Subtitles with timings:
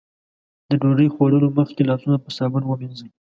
[0.69, 3.09] د ډوډۍ خوړلو مخکې لاسونه په صابون ومينځئ.